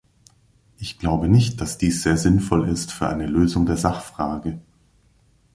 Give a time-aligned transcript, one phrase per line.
[0.77, 4.59] Ich glaube nicht, dass dies sehr sinnvoll ist für eine Lösung der Sachfrage.